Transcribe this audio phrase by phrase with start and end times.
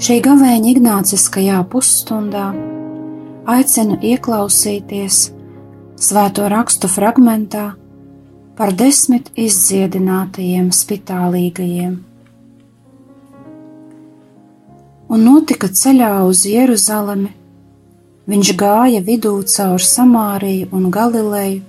[0.00, 2.46] Šī gavēņa ignāciskajā pusstundā
[3.52, 5.18] aicinu ieklausīties
[6.00, 7.66] svēto rakstu fragmentā
[8.56, 11.92] par desmit izdziedinātajiem spitālīgajiem.
[15.12, 17.36] Un notika ceļā uz Jeruzalemi,
[18.24, 21.64] viņš gāja vidū caur Samāriju un Galileju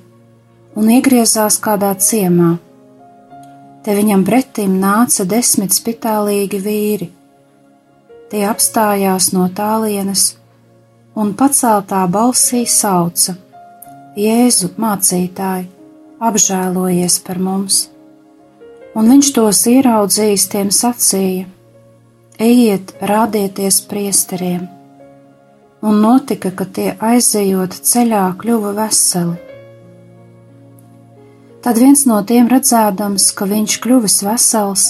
[0.79, 2.53] un iegriezās kādā ciemā.
[3.83, 7.15] Te viņam pretim nāca desmit spitālīgi vīri
[8.31, 10.21] Tie apstājās no tālienes
[11.19, 13.33] un paceltā balsī sauca:
[14.15, 15.65] Jēzu, mācītāji,
[16.23, 17.81] apžēlojies par mums!
[18.95, 21.49] Un viņš tos ieraudzījis, tiem sacīja:
[22.39, 24.63] Ejiet, rādieties priesteriem!
[25.83, 29.35] Un notika, ka tie aizejot ceļā kļuva veseli.
[31.61, 34.87] Tad viens no tiem redzēdams, ka viņš kļuvis vesels,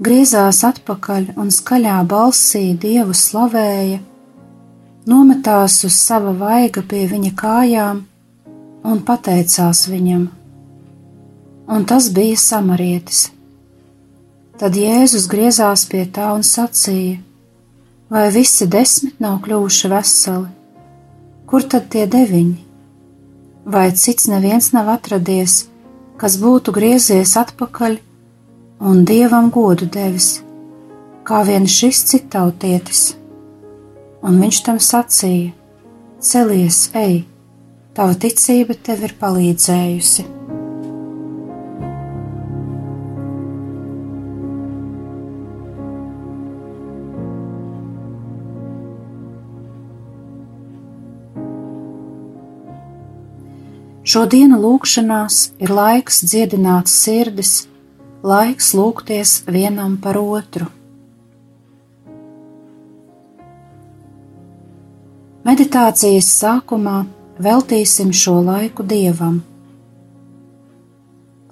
[0.00, 3.98] griezās atpakaļ un skaļā balsī dievu slavēja,
[5.10, 8.00] nometās uz sava vaiga pie viņa kājām
[8.88, 10.28] un pateicās viņam.
[11.70, 13.28] Un tas bija samarietis.
[14.60, 17.20] Tad Jēzus griezās pie tā un sacīja:
[18.10, 20.48] Vai visi desmit nav kļuvuši veseli?
[21.46, 22.58] Kur tad tie deviņi?
[23.70, 25.66] Vai cits neviens nav atradies,
[26.18, 28.00] kas būtu griezies atpakaļ
[28.80, 30.40] un dievam godu devis,
[31.28, 33.02] kā vien šis citautietis.
[34.24, 35.52] Un viņš tam sacīja:
[36.20, 37.22] Celies, ej,
[37.96, 40.26] tava ticība tev ir palīdzējusi.
[54.10, 57.69] Šo dienu lūkšanās ir laiks dziedināt sirdis
[58.22, 60.66] laiks lūgties vienam par otru.
[65.40, 67.06] Meditācijas sākumā
[67.40, 69.40] veltīsim šo laiku dievam,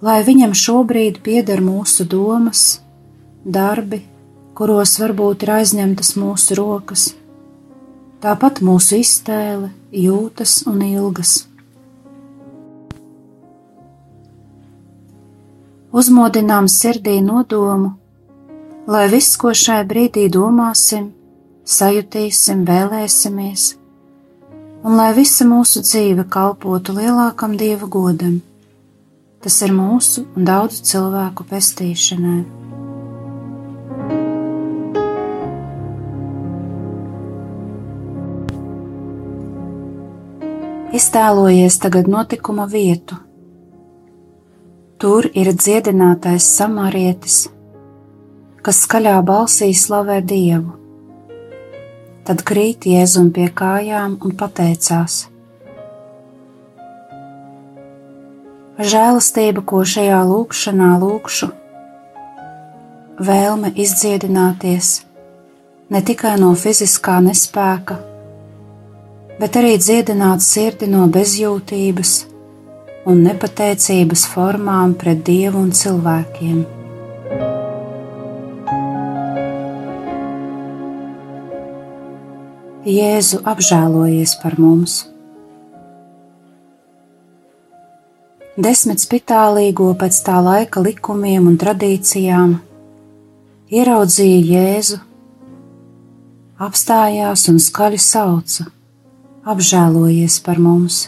[0.05, 2.83] lai viņam šobrīd pieder mūsu domas,
[3.45, 4.03] darbi,
[4.53, 7.15] kuros varbūt ir aizņemtas mūsu rokas,
[8.21, 11.47] tāpat mūsu iztēle, jūtas un ilgas.
[15.93, 17.95] Uzmodinām sirdī nodomu,
[18.87, 21.11] lai viss, ko šai brīdī domāsim,
[21.65, 23.71] sajutīsim, vēlēsimies,
[24.85, 28.41] un lai visa mūsu dzīve kalpotu lielākam dieva godam.
[29.39, 32.41] Tas ir mūsu un daudzu cilvēku pestīšanai.
[40.99, 43.15] Iztēlojies tagad notikuma vietu,
[44.99, 47.35] Tur ir dziedinātais samarietis,
[48.67, 50.73] kas skaļā balsī slavē Dievu.
[52.27, 55.21] Tad krīt Jēzum pie kājām un pateicās:
[58.93, 61.49] Žēlastība, ko šajā lūkšanā lūkšu,
[63.29, 64.89] vēlme izdziedināties
[65.95, 68.01] ne tikai no fiziskā nespēka,
[69.39, 72.17] bet arī dziedināt sirdi no bezjūtības
[73.09, 76.59] un nepateicības formām pret dievu un cilvēkiem.
[82.89, 85.01] Jēzu apžēlojies par mums.
[88.59, 92.57] Desmit spitālīgo pēc tā laika likumiem un tradīcijām
[93.73, 95.03] ieraudzīja Jēzu,
[96.69, 98.73] apstājās un skaļi sauca:
[99.49, 101.07] apžēlojies par mums!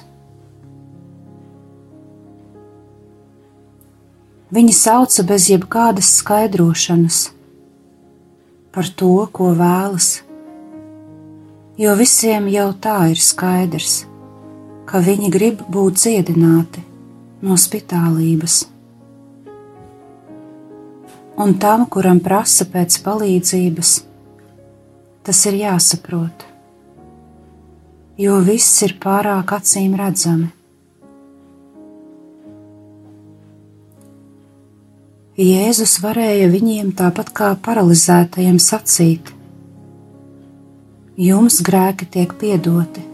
[4.50, 7.18] Viņi sauca bez jebkādas skaidrošanas
[8.74, 10.08] par to, ko vēlas,
[11.78, 13.94] jo visiem jau tā ir skaidrs,
[14.90, 16.82] ka viņi grib būt dziedināti
[17.46, 18.58] no spitālības.
[21.38, 23.96] Un tam, kuram prasa pēc palīdzības,
[25.22, 26.46] tas ir jāsaprot,
[28.18, 30.50] jo viss ir pārāk acīm redzami
[35.40, 39.30] Jēzus varēja viņiem tāpat kā paralizētajiem sacīt:
[41.16, 43.06] Jums grēki tiek piedoti.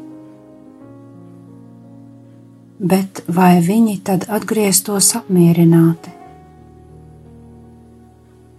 [2.83, 6.11] Bet vai viņi tad atgrieztos apmierināti?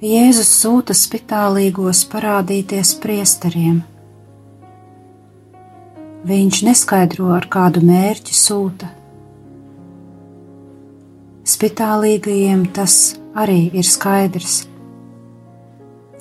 [0.07, 3.81] Jēzus sūta spitālīgos parādīties priesteriem.
[6.27, 8.96] Viņš neskaidro, ar kādu mērķi sūta.
[11.47, 14.65] Spitālīgajiem tas arī ir skaidrs.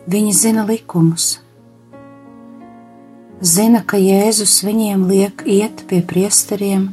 [0.07, 1.41] Viņi zina likumus,
[3.43, 6.93] zina, ka Jēzus viņiem liek iet pie priesteriem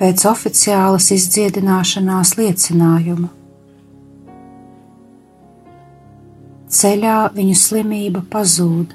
[0.00, 3.30] pēc oficiālas izdziedināšanās liecinājuma.
[6.70, 8.94] ceļā viņu slimība pazūd.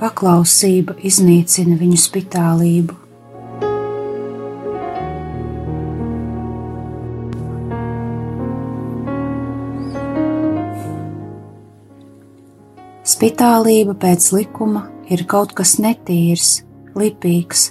[0.00, 2.96] Paklausība iznīcina viņu spitālību.
[13.20, 14.80] Spitālība pēc likuma
[15.12, 16.62] ir kaut kas netīrs,
[16.96, 17.66] lipīgs.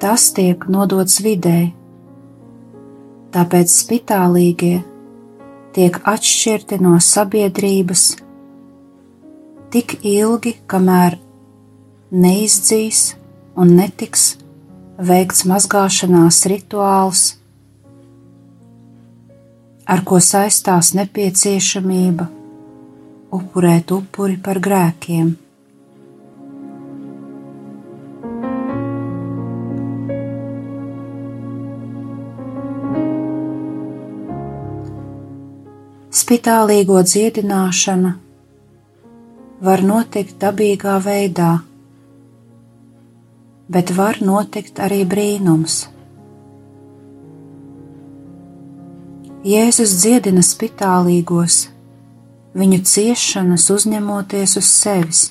[0.00, 1.58] Tas tiek nodots vidē,
[3.36, 4.78] tāpēc spitālīgie
[5.76, 8.06] tiek atšķirti no sabiedrības
[9.76, 11.20] tik ilgi, kamēr
[12.24, 13.04] neizdzīs
[13.52, 14.26] un netiks
[14.96, 17.28] veikts mazgāšanās rituāls,
[19.84, 22.39] ar ko saistās nepieciešamība
[23.36, 25.30] upurēt upuri par grēkiem.
[36.20, 38.10] Spitālīgo dziedināšana
[39.66, 41.50] var notikt dabīgā veidā,
[43.70, 45.80] bet var notikt arī brīnums.
[49.46, 51.60] Jēzus dziedina spitālīgos,
[52.56, 55.22] viņu ciešanas uzņemoties uz sevis.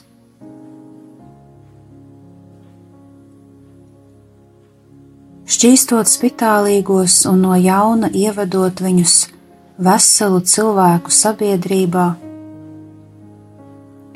[5.50, 9.16] Šķīstot spitālīgos un no jauna ievedot viņus
[9.82, 12.06] veselu cilvēku sabiedrībā.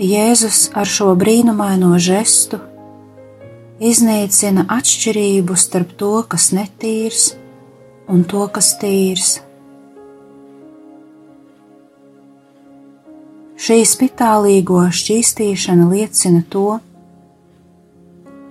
[0.03, 2.59] Jēzus ar šo brīnumaino žestu
[3.83, 7.33] iznīcina atšķirību starp to, kas netīrs,
[8.07, 9.39] un to, kas tīrs.
[13.63, 16.67] Šī spitālīgo šķīstīšana liecina to,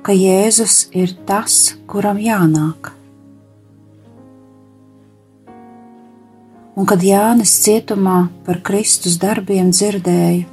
[0.02, 2.94] ka Jēzus ir tas, kuram jānāk.
[6.76, 10.46] un kad Jānis cietumā par Kristus darbiem dzirdēja,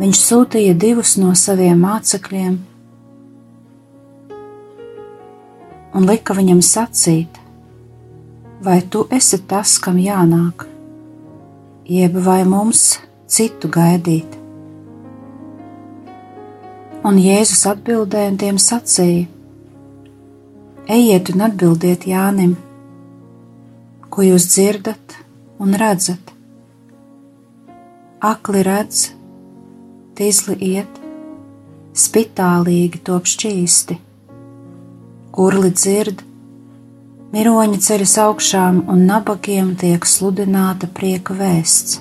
[0.00, 2.58] viņš sūtīja divus no saviem mācekļiem
[5.92, 7.38] un lika viņam sacīt,
[8.64, 10.66] vai tu esi tas, kam jānāk,
[11.88, 14.38] jeb vai mums citu gaidīt.
[17.02, 19.24] Un Jēzus atbildēja tiem sacīja:
[20.86, 22.54] Ejiet un atbildiet Jānim!
[24.12, 25.14] ko jūs dzirdat
[25.62, 26.32] un redzat.
[28.28, 29.06] Akli redz,
[30.18, 30.98] tīzli iet,
[31.96, 33.96] spitālīgi top šķīsti,
[35.32, 36.20] kurli dzird,
[37.32, 42.00] miroņi ceļas augšām un nabagiem tiek sludināta prieka vēsts.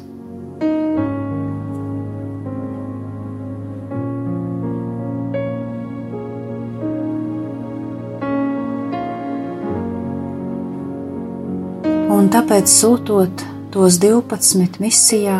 [12.21, 13.41] un tāpēc sūtot
[13.73, 15.39] tos 12 misijā,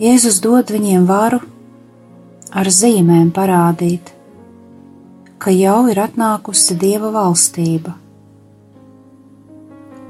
[0.00, 1.38] Jēzus dod viņiem varu
[2.56, 4.10] ar zīmēm parādīt,
[5.38, 7.99] ka jau ir atnākusi Dieva valstība.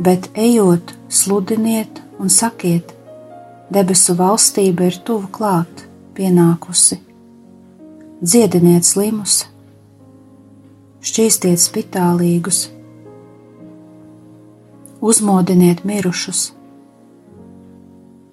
[0.00, 2.94] Bet ejot, sludiniet un sakiet,
[3.72, 5.84] debesu valstība ir tuvu klāt,
[6.16, 7.00] pienākusi.
[8.20, 9.42] Dziediniet slimus,
[11.04, 12.66] šķīstiet spitālīgus
[15.00, 16.50] uzmodiniet mirušus,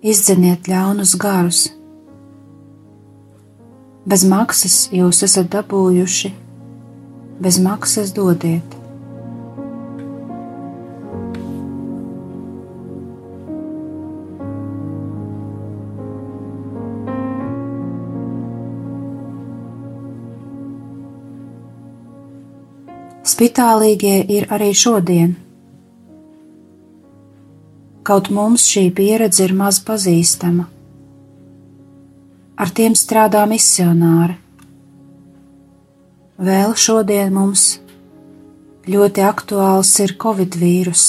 [0.04, 1.62] izdzeniet ļaunus garus.
[4.08, 6.34] Bez maksas jūs esat dabūjuši,
[7.44, 8.77] bez maksas dodiet.
[23.38, 25.36] Spitālīgie ir arī šodien
[28.08, 30.64] kaut mums šī pieredze ir maz pazīstama.
[32.58, 34.38] Ar tiem strādā misionāri.
[36.40, 37.66] Vēl šodien mums
[38.88, 41.02] Ļoti aktuāls ir Covid vīrus.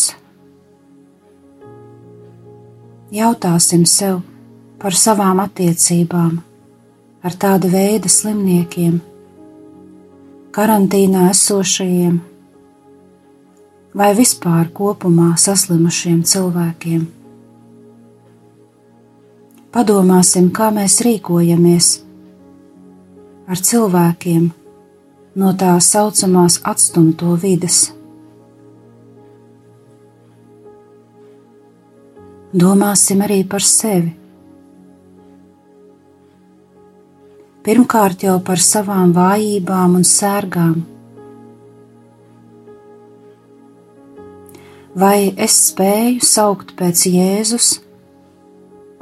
[3.14, 4.16] Jautāsim sev
[4.82, 6.40] par savām attiecībām
[7.22, 8.96] ar tāda veida slimniekiem,
[10.58, 12.16] karantīnā esošajiem
[13.94, 17.04] vai vispār kopumā saslimušiem cilvēkiem.
[19.70, 21.92] Padomāsim, kā mēs rīkojamies
[23.46, 24.50] ar cilvēkiem
[25.38, 27.92] no tā saucamās atstumto vides.
[32.50, 34.16] Domāsim arī par sevi.
[37.68, 40.76] Pirmkārt jau par savām vājībām un sērgām.
[44.96, 47.66] Vai es spēju saukt pēc Jēzus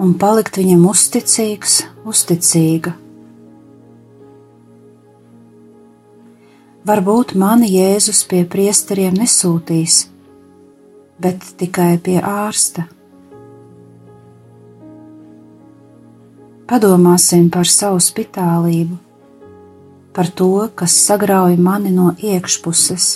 [0.03, 1.77] un palikt viņam uzticīgs,
[2.11, 2.97] uzticīga?
[6.91, 10.09] Varbūt mani Jēzus pie priesteriem nesūtīs,
[11.23, 12.89] bet tikai pie ārsta.
[16.67, 18.97] Padomāsim par savu spitālību,
[20.17, 23.11] par to, kas sagrauj mani no iekšpuses.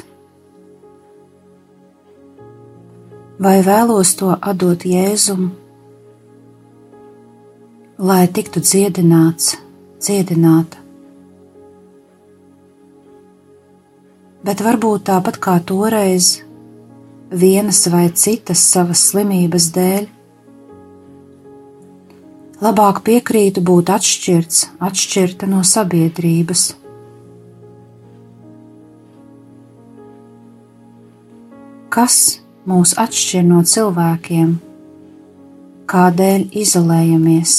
[3.41, 5.49] Vai vēlos to atdot Jēzum,
[7.99, 9.57] lai tiktu dziedināts,
[9.99, 10.81] dziedināta?
[14.47, 16.41] bet varbūt tāpat kā toreiz,
[17.31, 20.09] vienas vai citas savas slimības dēļ,
[22.61, 26.65] labāk piekrītu būt atšķirts, atšķirta no sabiedrības.
[31.91, 32.17] Kas
[32.71, 34.55] mūs atšķir no cilvēkiem?
[35.91, 37.57] Kādēļ izolējamies?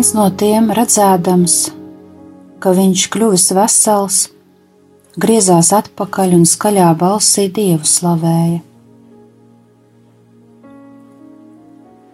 [0.00, 1.54] Viens no tiem redzēdams,
[2.64, 4.20] ka viņš kļuvis vesels,
[5.20, 8.62] griezās atpakaļ un skaļā balsī dievu slavēja.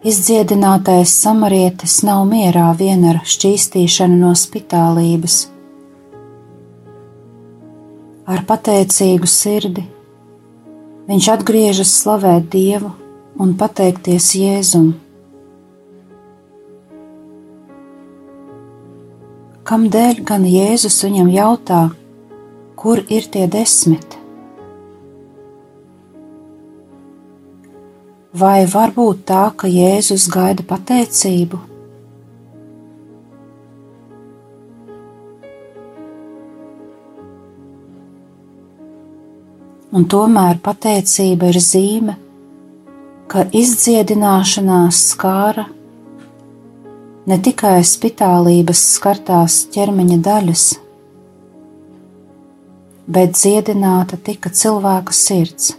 [0.03, 5.39] Izdziedinātais samarietis nav mierā vien ar šķīstīšanu no spitālības.
[8.27, 9.87] Ar pateicīgu sirdi
[11.07, 12.97] viņš atgriežas slavēt Dievu
[13.39, 15.06] un pateikties Jēzumam.
[19.67, 21.81] Kamdēļ gan Jēzus viņam jautā,
[22.79, 24.13] kur ir tie desmit?
[28.31, 31.59] Vai var būt tā, ka Jēzus gaida pateicību?
[39.91, 42.21] Un tomēr pateicība ir zīme,
[43.27, 45.73] ka izdziedināšanās skāra
[47.27, 50.67] ne tikai spitālības skartās ķermeņa daļas,
[53.11, 55.75] bet dziedināta tika cilvēka sirds.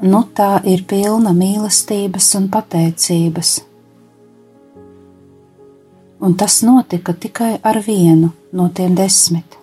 [0.00, 3.56] Nu tā ir pilna mīlestības un pateicības.
[6.22, 9.57] Un tas notika tikai ar vienu no tiem desmit.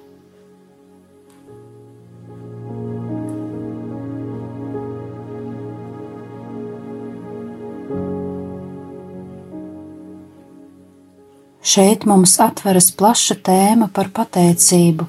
[11.75, 15.05] Šeit mums atveras plaša tēma par pateicību,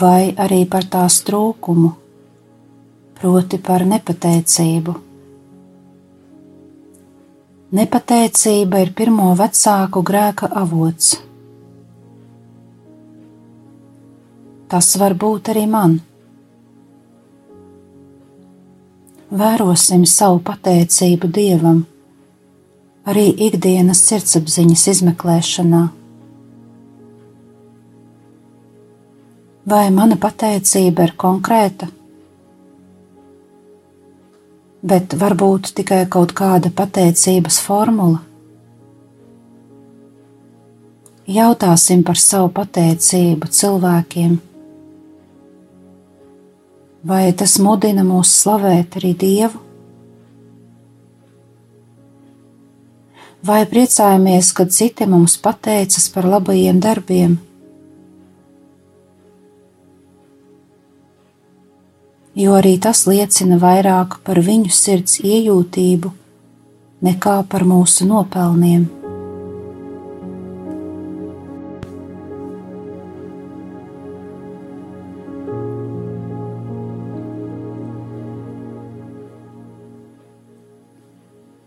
[0.00, 1.88] vai arī par tās trūkumu,
[3.16, 4.94] proti par nepateicību.
[7.80, 11.14] Nepateicība ir pirmo vecāku grēka avots.
[14.68, 15.96] Tas var būt arī man.
[19.32, 21.84] Vērosim savu pateicību Dievam
[23.08, 25.82] arī ikdienas sirdsapziņas izmeklēšanā.
[29.68, 31.88] Vai mana pateicība ir konkrēta,
[34.84, 38.20] bet varbūt tikai kaut kāda pateicības formula?
[41.24, 44.36] Jautāsim par savu pateicību cilvēkiem.
[47.08, 49.63] Vai tas mudina mūs slavēt arī Dievu?
[53.44, 57.36] Vai priecājamies, kad citi mums pateicas par labajiem darbiem?
[62.34, 66.10] Jo arī tas liecina vairāk par viņu sirds iejūtību
[67.04, 69.03] nekā par mūsu nopelniem.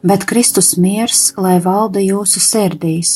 [0.08, 3.10] Bet Kristus miers, lai valda jūsu sirdīs,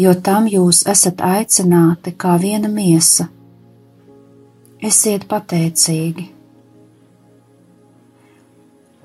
[0.00, 3.26] jo tam jūs esat aicināti kā viena miesa.
[4.80, 6.30] Esiet pateicīgi.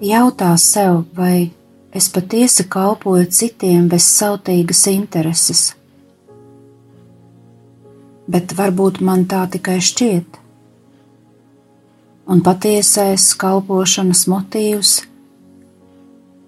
[0.07, 1.49] Jautā sev, vai
[1.91, 5.65] es patiesi kalpoju citiem bez sautīgas intereses,
[8.27, 10.41] bet varbūt man tā tikai šķiet.
[12.31, 15.13] Un patiesais kalpošanas motīvs ir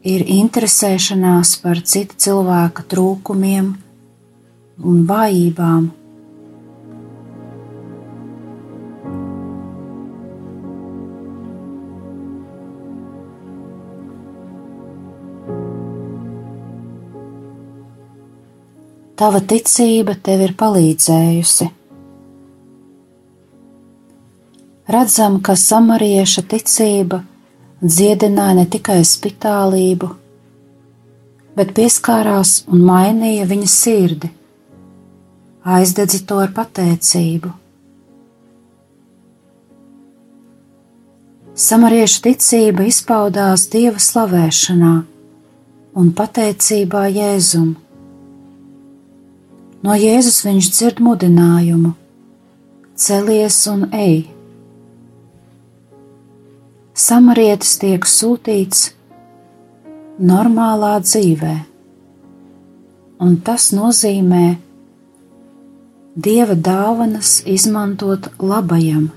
[0.04, 3.72] ir interesēšanās par cita cilvēka trūkumiem
[4.80, 5.90] un vājībām.
[19.20, 21.66] Tava ticība tev ir palīdzējusi.
[24.90, 27.20] Redzam, ka samarieša ticība
[27.82, 30.10] dziedināja ne tikai spitālību,
[31.56, 34.30] bet pieskārās un mainīja viņa sirdi,
[35.64, 37.52] aizdedzi to ar pateicību.
[41.60, 44.94] Samariešu ticība izpaudās dieva slavēšanā
[46.00, 47.74] un pateicībā Jēzum.
[49.84, 51.94] No Jēzus viņš dzird mudinājumu:
[52.96, 54.39] Celies un ej!
[57.00, 58.90] Samarietis tiek sūtīts
[60.20, 61.54] normālā dzīvē,
[63.24, 64.44] un tas nozīmē
[66.28, 69.08] dieva dāvanas izmantot labajam.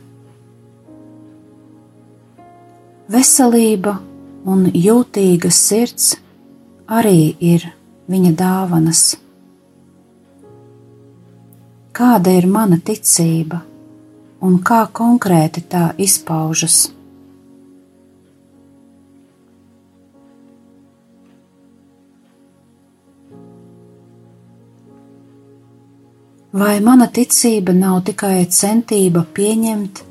[3.11, 3.97] Veselība
[4.47, 6.15] un jūtīga sirds
[6.87, 7.67] arī ir
[8.13, 9.05] viņa dāvanas.
[11.93, 13.65] Kāda ir mana ticība
[14.41, 16.83] un kā konkrēti tā izpaužas?
[26.53, 30.03] Vai mana ticība nav tikai centība pieņemt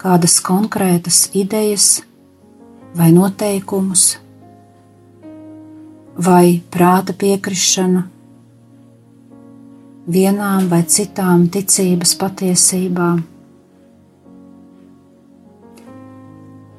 [0.00, 1.88] kādas konkrētas idejas
[2.96, 4.04] vai noteikumus,
[6.16, 8.06] vai prāta piekrišana
[10.08, 13.20] vienām vai citām ticības patiesībām?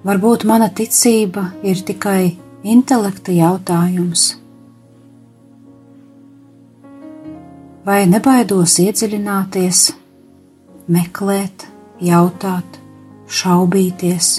[0.01, 4.31] Varbūt mana ticība ir tikai intelekta jautājums
[7.85, 9.81] vai nebaidos iedziļināties,
[10.91, 11.65] meklēt,
[12.01, 12.77] jautāt,
[13.31, 14.31] šaubīties.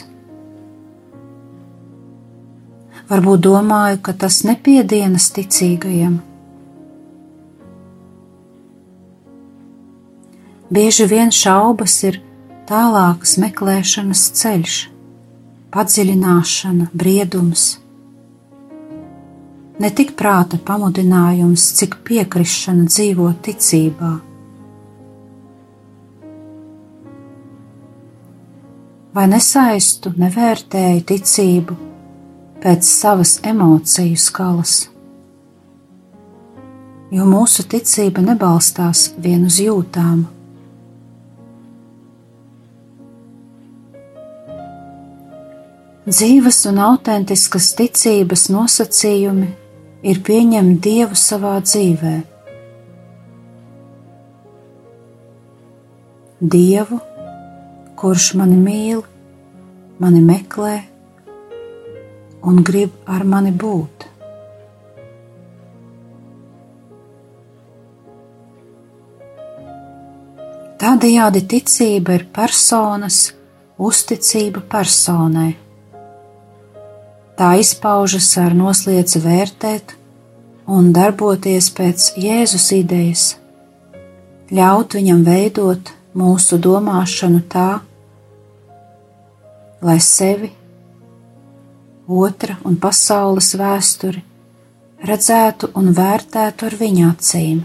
[3.11, 6.21] Varbūt domāju, ka tas nepiedienas ticīgajam.
[10.73, 12.23] Bieži vien šaubas ir
[12.71, 14.79] tālākas meklēšanas ceļš,
[15.75, 17.82] padziļināšana, briedums
[19.83, 24.13] ne tik prāta pamudinājums, cik piekrišana dzīvot ticībā.
[29.13, 31.75] Vai nesaistu, nevērtēju ticību
[32.63, 34.77] pēc savas emociju skalas,
[37.13, 40.23] jo mūsu ticība nebalstās vien uz jūtām.
[46.07, 49.51] Dzīves un autentiskas ticības nosacījumi
[50.03, 52.15] ir pieņemt Dievu savā dzīvē.
[56.43, 56.99] Dievu,
[57.99, 59.05] kurš mani mīl,
[60.03, 60.79] mani meklē
[62.51, 64.09] un grib ar mani būt.
[70.83, 73.29] Tādējādi ticība ir personas
[73.79, 75.62] uzticība personai.
[77.37, 79.95] Tā izpaužas ar noslieci vērtēt
[80.69, 83.25] un darboties pēc Jēzus idejas,
[84.53, 87.71] ļaut viņam veidot mūsu domāšanu tā,
[89.83, 90.53] lai sevi,
[92.07, 94.23] otra un pasaules vēsturi
[95.09, 97.63] redzētu un vērtētu ar viņa acīm.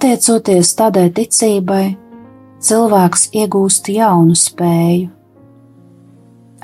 [0.00, 1.90] Pateicoties tādai ticībai,
[2.64, 5.10] cilvēks iegūst jaunu spēju,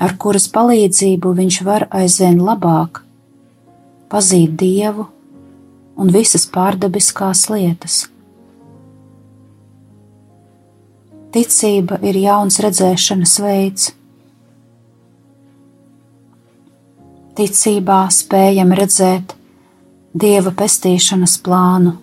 [0.01, 3.03] ar kuras palīdzību viņš var aizvien labāk
[4.09, 5.05] pazīt dievu
[6.01, 7.99] un visas pārdabiskās lietas.
[11.37, 13.91] Ticība ir jauns redzēšanas veids.
[17.37, 19.37] Ticībā spējam redzēt
[20.25, 21.99] dieva pestīšanas plānu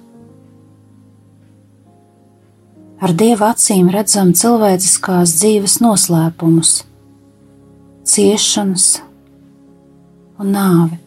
[3.03, 6.75] ar dieva acīm redzam cilvēciskās dzīves noslēpumus,
[8.07, 8.89] ciešanas
[10.39, 11.01] un nāvi.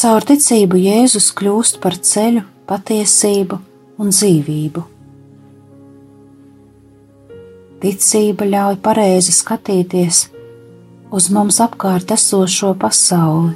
[0.00, 3.58] Caur ticību Jēzus kļūst par ceļu, patiesību
[4.00, 4.86] un dzīvību.
[7.80, 10.26] Ticība ļauj pareizi skatīties
[11.16, 13.54] uz mums apkārt esošo pasauli,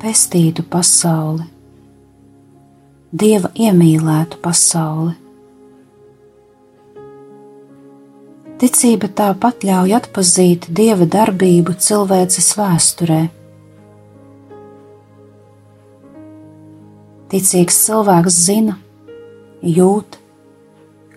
[0.00, 1.44] pestītu pasauli,
[3.12, 5.14] dieva iemīlētu pasauli.
[8.56, 13.20] Ticība tāpat ļauj atpazīt dieva darbību cilvēces vēsturē.
[17.30, 18.78] Ticīgs cilvēks zina,
[19.60, 20.18] jūt,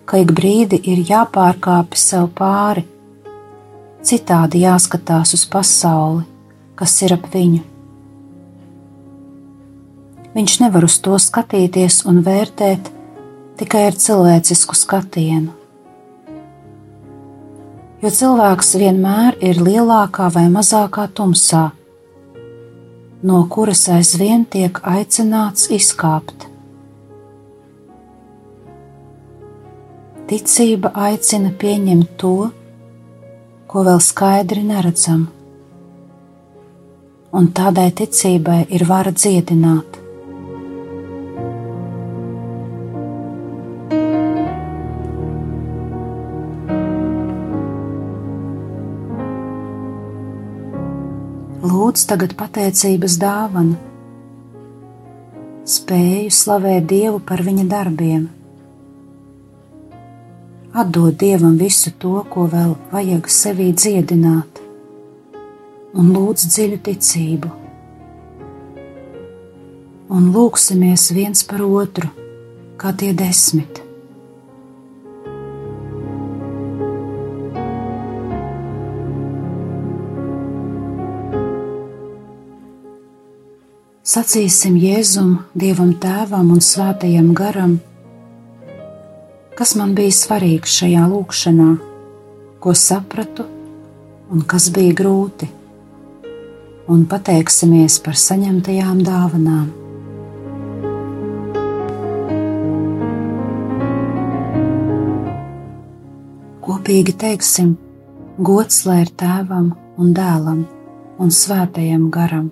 [0.04, 2.84] ka ik brīdi ir jāpārkāpj sev pāri
[4.04, 6.24] citādi jāskatās uz pasauli,
[6.76, 7.69] kas ir ap viņu.
[10.34, 12.92] Viņš nevar uz to skatīties un vērtēt
[13.58, 15.56] tikai ar cilvēcisku skatienu.
[18.00, 21.66] Jo cilvēks vienmēr ir lielākā vai mazākā tumsā,
[23.26, 26.46] no kuras aizvien tiek aicināts izkāpt.
[30.30, 32.36] Ticība aicina pieņemt to,
[33.66, 35.26] ko vēl skaidri neredzam,
[37.34, 39.89] un tādai ticībai ir vara dziedināt.
[52.10, 53.78] Tagad pateicības dāvana,
[55.70, 58.28] spēju slavēt Dievu par viņa darbiem
[60.72, 64.60] Atdod Dievam visu to, ko vēl vajag sevī dziedināt,
[65.98, 67.50] un lūdz dziļu ticību.
[70.14, 72.06] Un lūksimies viens par otru,
[72.78, 73.82] kā tie desmit.
[84.10, 87.78] Sacīsim Jēzum, Dievam Tēvam un Svētajam Garam
[89.60, 91.66] kas man bija svarīgs šajā lūkšanā,
[92.64, 93.44] ko sapratu
[94.32, 95.50] un kas bija grūti,
[96.88, 99.66] un pateiksimies par saņemtajām dāvanām.
[106.64, 107.74] Kopīgi teiksim,
[108.40, 110.64] gods lai ir tēvam un dēlam
[111.20, 112.48] un svētajam garam,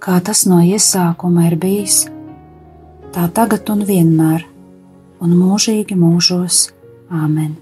[0.00, 2.04] kā tas no iesākuma ir bijis,
[3.14, 4.46] tā tagad un vienmēr
[5.20, 6.68] un mūžīgi mūžos.
[7.10, 7.56] Āmen!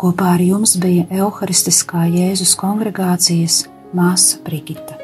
[0.00, 3.62] Kopā ar jums bija Euharistiskā Jēzus kongregācijas
[3.94, 5.03] māsa Brigita.